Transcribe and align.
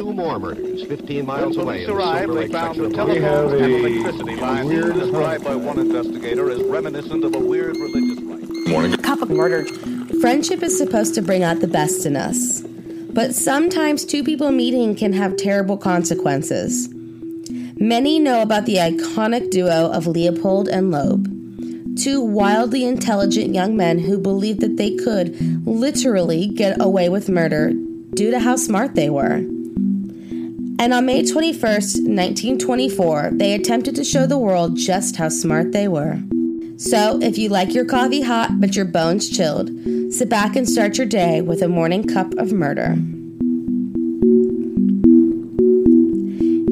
Two 0.00 0.14
more 0.14 0.38
murders 0.38 0.82
15 0.84 1.26
miles 1.26 1.56
When 1.56 1.66
away. 1.66 1.84
police 1.84 1.88
arrived, 1.88 2.32
they 2.32 2.48
found 2.48 2.74
section 2.76 2.82
the 2.82 2.88
of 2.88 2.94
telephones 2.94 3.52
and 3.52 3.62
Angeles. 3.62 3.92
electricity 3.92 4.36
lines 4.36 4.98
described 4.98 5.44
by 5.44 5.54
one 5.54 5.78
investigator 5.78 6.50
as 6.50 6.62
reminiscent 6.62 7.24
of 7.24 7.34
a 7.34 7.38
weird 7.38 7.76
religious 7.76 8.22
rite. 8.22 9.02
Cup 9.02 9.20
of 9.20 9.30
murder. 9.30 9.66
Friendship 10.20 10.62
is 10.62 10.76
supposed 10.76 11.14
to 11.16 11.22
bring 11.22 11.42
out 11.42 11.60
the 11.60 11.66
best 11.66 12.06
in 12.06 12.16
us, 12.16 12.62
but 13.12 13.34
sometimes 13.34 14.06
two 14.06 14.24
people 14.24 14.50
meeting 14.50 14.96
can 14.96 15.12
have 15.12 15.36
terrible 15.36 15.76
consequences. 15.76 16.88
Many 17.76 18.18
know 18.18 18.40
about 18.40 18.66
the 18.66 18.76
iconic 18.76 19.50
duo 19.50 19.90
of 19.90 20.06
Leopold 20.06 20.68
and 20.68 20.90
Loeb, 20.90 21.26
two 21.98 22.22
wildly 22.22 22.84
intelligent 22.84 23.54
young 23.54 23.76
men 23.76 23.98
who 23.98 24.18
believed 24.18 24.60
that 24.60 24.76
they 24.78 24.94
could 24.96 25.66
literally 25.66 26.46
get 26.46 26.80
away 26.80 27.10
with 27.10 27.28
murder 27.28 27.72
due 28.14 28.30
to 28.30 28.38
how 28.38 28.56
smart 28.56 28.94
they 28.94 29.10
were. 29.10 29.42
And 30.80 30.94
on 30.94 31.04
May 31.04 31.20
21st, 31.20 32.08
1924, 32.08 33.32
they 33.34 33.52
attempted 33.52 33.94
to 33.96 34.02
show 34.02 34.26
the 34.26 34.38
world 34.38 34.78
just 34.78 35.16
how 35.16 35.28
smart 35.28 35.72
they 35.72 35.86
were. 35.86 36.18
So, 36.78 37.20
if 37.20 37.36
you 37.36 37.50
like 37.50 37.74
your 37.74 37.84
coffee 37.84 38.22
hot 38.22 38.58
but 38.58 38.74
your 38.74 38.86
bones 38.86 39.28
chilled, 39.28 39.68
sit 40.10 40.30
back 40.30 40.56
and 40.56 40.66
start 40.66 40.96
your 40.96 41.06
day 41.06 41.42
with 41.42 41.60
a 41.60 41.68
morning 41.68 42.04
cup 42.04 42.32
of 42.38 42.54
murder. 42.54 42.96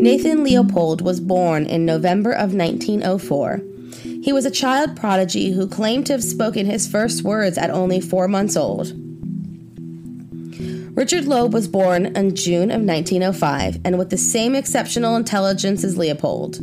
Nathan 0.00 0.42
Leopold 0.42 1.02
was 1.02 1.20
born 1.20 1.66
in 1.66 1.84
November 1.84 2.32
of 2.32 2.54
1904. 2.54 3.60
He 4.22 4.32
was 4.32 4.46
a 4.46 4.50
child 4.50 4.96
prodigy 4.96 5.52
who 5.52 5.68
claimed 5.68 6.06
to 6.06 6.14
have 6.14 6.24
spoken 6.24 6.64
his 6.64 6.88
first 6.88 7.24
words 7.24 7.58
at 7.58 7.68
only 7.68 8.00
four 8.00 8.26
months 8.26 8.56
old. 8.56 8.94
Richard 10.98 11.26
Loeb 11.26 11.54
was 11.54 11.68
born 11.68 12.06
in 12.06 12.34
June 12.34 12.72
of 12.72 12.82
1905 12.82 13.82
and 13.84 14.00
with 14.00 14.10
the 14.10 14.18
same 14.18 14.56
exceptional 14.56 15.14
intelligence 15.14 15.84
as 15.84 15.96
Leopold. 15.96 16.58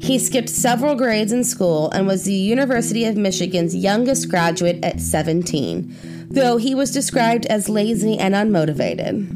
He 0.00 0.18
skipped 0.18 0.48
several 0.48 0.94
grades 0.94 1.30
in 1.30 1.44
school 1.44 1.90
and 1.90 2.06
was 2.06 2.24
the 2.24 2.32
University 2.32 3.04
of 3.04 3.18
Michigan's 3.18 3.76
youngest 3.76 4.30
graduate 4.30 4.82
at 4.82 4.98
17, 4.98 5.94
though 6.30 6.56
he 6.56 6.74
was 6.74 6.90
described 6.90 7.44
as 7.46 7.68
lazy 7.68 8.16
and 8.16 8.34
unmotivated. 8.34 9.28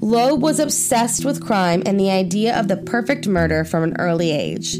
Loeb 0.00 0.42
was 0.42 0.58
obsessed 0.58 1.24
with 1.24 1.40
crime 1.40 1.84
and 1.86 2.00
the 2.00 2.10
idea 2.10 2.58
of 2.58 2.66
the 2.66 2.78
perfect 2.78 3.28
murder 3.28 3.64
from 3.64 3.84
an 3.84 3.96
early 4.00 4.32
age. 4.32 4.72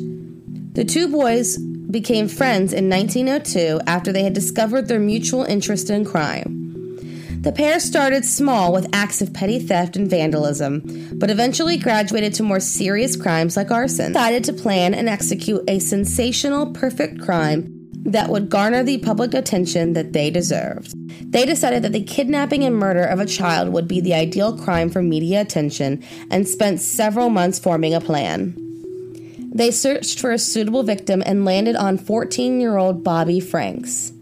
The 0.72 0.84
two 0.84 1.06
boys 1.06 1.56
became 1.56 2.26
friends 2.26 2.72
in 2.72 2.90
1902 2.90 3.82
after 3.86 4.10
they 4.10 4.24
had 4.24 4.32
discovered 4.32 4.88
their 4.88 4.98
mutual 4.98 5.44
interest 5.44 5.88
in 5.88 6.04
crime. 6.04 6.59
The 7.40 7.52
pair 7.52 7.80
started 7.80 8.26
small 8.26 8.70
with 8.70 8.94
acts 8.94 9.22
of 9.22 9.32
petty 9.32 9.58
theft 9.58 9.96
and 9.96 10.10
vandalism, 10.10 10.82
but 11.14 11.30
eventually 11.30 11.78
graduated 11.78 12.34
to 12.34 12.42
more 12.42 12.60
serious 12.60 13.16
crimes 13.16 13.56
like 13.56 13.70
arson. 13.70 14.12
Decided 14.12 14.44
to 14.44 14.52
plan 14.52 14.92
and 14.92 15.08
execute 15.08 15.64
a 15.66 15.78
sensational, 15.78 16.66
perfect 16.72 17.22
crime 17.22 17.88
that 18.04 18.28
would 18.28 18.50
garner 18.50 18.82
the 18.82 18.98
public 18.98 19.32
attention 19.32 19.94
that 19.94 20.12
they 20.12 20.30
deserved. 20.30 20.92
They 21.32 21.46
decided 21.46 21.82
that 21.84 21.92
the 21.92 22.04
kidnapping 22.04 22.62
and 22.62 22.76
murder 22.76 23.04
of 23.04 23.20
a 23.20 23.26
child 23.26 23.70
would 23.70 23.88
be 23.88 24.02
the 24.02 24.12
ideal 24.12 24.58
crime 24.58 24.90
for 24.90 25.02
media 25.02 25.40
attention 25.40 26.04
and 26.30 26.46
spent 26.46 26.80
several 26.80 27.30
months 27.30 27.58
forming 27.58 27.94
a 27.94 28.02
plan. 28.02 28.54
They 29.38 29.70
searched 29.70 30.20
for 30.20 30.30
a 30.30 30.38
suitable 30.38 30.82
victim 30.82 31.22
and 31.24 31.46
landed 31.46 31.74
on 31.74 31.96
14 31.96 32.60
year 32.60 32.76
old 32.76 33.02
Bobby 33.02 33.40
Franks. 33.40 34.12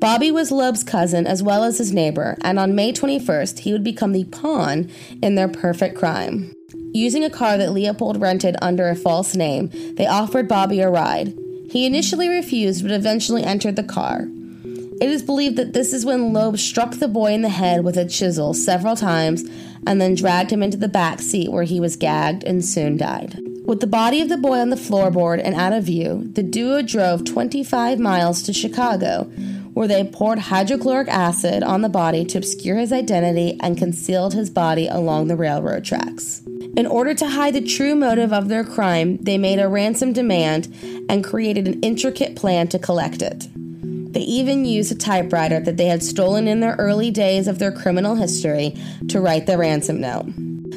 Bobby 0.00 0.30
was 0.30 0.52
Loeb's 0.52 0.84
cousin 0.84 1.26
as 1.26 1.42
well 1.42 1.64
as 1.64 1.78
his 1.78 1.92
neighbor, 1.92 2.36
and 2.42 2.58
on 2.58 2.74
May 2.74 2.92
21st, 2.92 3.60
he 3.60 3.72
would 3.72 3.82
become 3.82 4.12
the 4.12 4.24
pawn 4.24 4.88
in 5.20 5.34
their 5.34 5.48
perfect 5.48 5.96
crime. 5.96 6.54
Using 6.94 7.24
a 7.24 7.30
car 7.30 7.58
that 7.58 7.72
Leopold 7.72 8.20
rented 8.20 8.56
under 8.62 8.88
a 8.88 8.94
false 8.94 9.34
name, 9.34 9.70
they 9.96 10.06
offered 10.06 10.46
Bobby 10.46 10.80
a 10.80 10.88
ride. 10.88 11.36
He 11.68 11.84
initially 11.84 12.28
refused, 12.28 12.82
but 12.82 12.92
eventually 12.92 13.42
entered 13.42 13.74
the 13.74 13.82
car. 13.82 14.28
It 15.00 15.10
is 15.10 15.22
believed 15.22 15.56
that 15.56 15.74
this 15.74 15.92
is 15.92 16.04
when 16.04 16.32
Loeb 16.32 16.58
struck 16.58 16.92
the 16.92 17.08
boy 17.08 17.32
in 17.32 17.42
the 17.42 17.48
head 17.48 17.84
with 17.84 17.96
a 17.96 18.04
chisel 18.04 18.54
several 18.54 18.96
times 18.96 19.44
and 19.86 20.00
then 20.00 20.14
dragged 20.14 20.52
him 20.52 20.62
into 20.62 20.76
the 20.76 20.88
back 20.88 21.20
seat 21.20 21.52
where 21.52 21.64
he 21.64 21.78
was 21.78 21.96
gagged 21.96 22.42
and 22.44 22.64
soon 22.64 22.96
died. 22.96 23.38
With 23.64 23.80
the 23.80 23.86
body 23.86 24.20
of 24.20 24.28
the 24.28 24.38
boy 24.38 24.58
on 24.58 24.70
the 24.70 24.76
floorboard 24.76 25.40
and 25.44 25.54
out 25.54 25.72
of 25.72 25.84
view, 25.84 26.30
the 26.32 26.42
duo 26.42 26.82
drove 26.82 27.24
25 27.24 27.98
miles 27.98 28.42
to 28.44 28.52
Chicago, 28.52 29.30
where 29.78 29.86
they 29.86 30.02
poured 30.02 30.40
hydrochloric 30.40 31.06
acid 31.06 31.62
on 31.62 31.82
the 31.82 31.88
body 31.88 32.24
to 32.24 32.36
obscure 32.36 32.76
his 32.76 32.92
identity 32.92 33.56
and 33.60 33.78
concealed 33.78 34.34
his 34.34 34.50
body 34.50 34.88
along 34.88 35.28
the 35.28 35.36
railroad 35.36 35.84
tracks. 35.84 36.42
In 36.76 36.84
order 36.84 37.14
to 37.14 37.28
hide 37.28 37.54
the 37.54 37.60
true 37.60 37.94
motive 37.94 38.32
of 38.32 38.48
their 38.48 38.64
crime, 38.64 39.18
they 39.18 39.38
made 39.38 39.60
a 39.60 39.68
ransom 39.68 40.12
demand 40.12 40.66
and 41.08 41.22
created 41.22 41.68
an 41.68 41.78
intricate 41.80 42.34
plan 42.34 42.66
to 42.66 42.78
collect 42.80 43.22
it. 43.22 43.46
They 44.12 44.22
even 44.22 44.64
used 44.64 44.90
a 44.90 44.96
typewriter 44.96 45.60
that 45.60 45.76
they 45.76 45.86
had 45.86 46.02
stolen 46.02 46.48
in 46.48 46.58
their 46.58 46.74
early 46.74 47.12
days 47.12 47.46
of 47.46 47.60
their 47.60 47.70
criminal 47.70 48.16
history 48.16 48.74
to 49.10 49.20
write 49.20 49.46
the 49.46 49.58
ransom 49.58 50.00
note. 50.00 50.26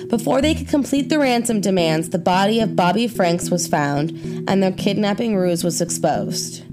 Before 0.10 0.44
they 0.44 0.54
could 0.54 0.68
complete 0.68 1.10
the 1.10 1.18
ransom 1.18 1.60
demands, 1.60 2.10
the 2.10 2.20
body 2.20 2.60
of 2.60 2.76
Bobby 2.76 3.08
Franks 3.08 3.50
was 3.50 3.68
found 3.68 4.12
and 4.48 4.62
their 4.62 4.72
kidnapping 4.72 5.36
ruse 5.36 5.64
was 5.64 5.82
exposed. 5.82 6.64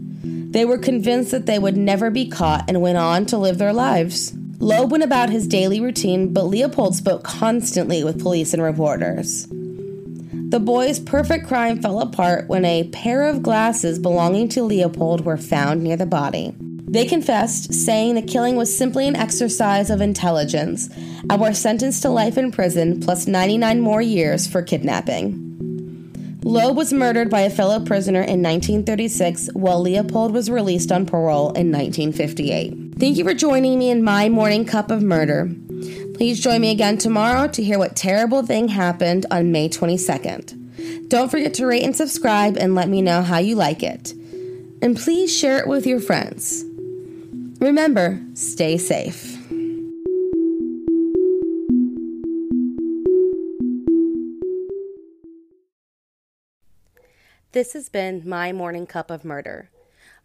They 0.51 0.65
were 0.65 0.79
convinced 0.79 1.31
that 1.31 1.47
they 1.47 1.59
would 1.59 1.77
never 1.77 2.11
be 2.11 2.27
caught 2.27 2.65
and 2.69 2.81
went 2.81 2.97
on 2.97 3.27
to 3.27 3.37
live 3.37 3.59
their 3.59 3.73
lives. 3.73 4.33
Loeb 4.61 4.91
went 4.91 5.05
about 5.05 5.31
his 5.31 5.47
daily 5.47 5.81
routine, 5.81 6.33
but 6.33 6.47
Leopold 6.47 6.97
spoke 6.97 7.23
constantly 7.23 8.03
with 8.03 8.23
police 8.23 8.55
and 8.55 8.63
reporters. 8.63 9.47
The 9.47 10.59
boy's 10.59 10.99
perfect 10.99 11.47
crime 11.47 11.83
fell 11.83 12.01
apart 12.01 12.49
when 12.49 12.65
a 12.65 12.89
pair 12.89 13.27
of 13.27 13.43
glasses 13.43 13.99
belonging 13.99 14.49
to 14.51 14.63
Leopold 14.63 15.27
were 15.27 15.37
found 15.37 15.83
near 15.83 15.97
the 15.97 16.07
body. 16.07 16.55
They 16.59 17.05
confessed, 17.05 17.75
saying 17.75 18.15
the 18.15 18.23
killing 18.23 18.57
was 18.57 18.75
simply 18.75 19.07
an 19.07 19.17
exercise 19.17 19.91
of 19.91 20.01
intelligence, 20.01 20.89
and 21.29 21.39
were 21.39 21.53
sentenced 21.53 22.01
to 22.03 22.09
life 22.09 22.39
in 22.39 22.51
prison 22.51 22.99
plus 22.99 23.27
99 23.27 23.81
more 23.81 24.01
years 24.01 24.47
for 24.47 24.63
kidnapping. 24.63 25.48
Loeb 26.49 26.79
was 26.79 26.95
murdered 26.95 27.29
by 27.29 27.43
a 27.43 27.51
fellow 27.51 27.79
prisoner 27.79 28.23
in 28.23 28.43
1936, 28.43 29.51
while 29.53 29.83
Leopold 29.83 30.33
was 30.33 30.49
released 30.49 30.91
on 30.91 31.05
parole 31.05 31.49
in 31.53 31.71
1958. 31.71 32.95
Thank 32.99 33.19
you 33.19 33.25
for 33.25 33.35
joining 33.35 33.79
me 33.79 33.91
in 33.91 34.03
my 34.03 34.31
morning 34.31 34.65
cup 34.65 34.91
of 34.91 35.03
murder. 35.03 35.55
Please 36.15 36.41
join 36.41 36.63
me 36.63 36.71
again 36.71 36.97
tomorrow 36.97 37.49
to 37.49 37.63
hear 37.63 37.79
what 37.79 37.95
terrible 37.95 38.43
thing 38.43 38.69
happened 38.69 39.27
on 39.31 39.53
May 39.53 39.69
22nd. 39.69 41.09
Don't 41.09 41.31
forget 41.31 41.53
to 41.53 41.67
rate 41.67 41.85
and 41.85 41.95
subscribe 41.95 42.57
and 42.57 42.75
let 42.75 42.89
me 42.89 43.03
know 43.03 43.21
how 43.21 43.37
you 43.37 43.55
like 43.55 43.83
it. 43.83 44.15
And 44.81 44.97
please 44.97 45.31
share 45.31 45.59
it 45.59 45.67
with 45.67 45.87
your 45.87 46.01
friends. 46.01 46.65
Remember, 47.61 48.23
stay 48.33 48.79
safe. 48.79 49.38
This 57.53 57.73
has 57.73 57.89
been 57.89 58.29
My 58.29 58.53
Morning 58.53 58.85
Cup 58.85 59.11
of 59.11 59.25
Murder. 59.25 59.71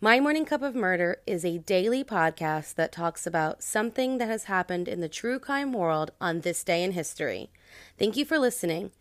My 0.01 0.19
Morning 0.19 0.43
Cup 0.43 0.61
of 0.61 0.75
Murder 0.75 1.21
is 1.25 1.45
a 1.45 1.57
daily 1.57 2.03
podcast 2.03 2.75
that 2.75 2.91
talks 2.91 3.25
about 3.25 3.63
something 3.63 4.17
that 4.17 4.27
has 4.27 4.43
happened 4.43 4.89
in 4.89 4.99
the 4.99 5.07
true 5.07 5.39
crime 5.39 5.71
world 5.71 6.11
on 6.19 6.41
this 6.41 6.65
day 6.65 6.83
in 6.83 6.91
history. 6.91 7.49
Thank 7.97 8.17
you 8.17 8.25
for 8.25 8.37
listening. 8.37 8.91